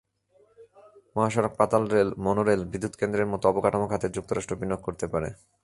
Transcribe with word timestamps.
মহাসড়ক, 1.15 1.53
পাতালরেল, 1.57 2.09
মনোরেল, 2.17 2.61
বিদ্যুৎকেন্দ্রের 2.65 3.31
মতো 3.33 3.45
অবকাঠামো 3.49 3.87
খাতে 3.87 4.07
যুক্তরাষ্ট্র 4.09 4.59
বিনিয়োগ 4.59 4.81
করতে 4.83 5.05
পারে। 5.07 5.29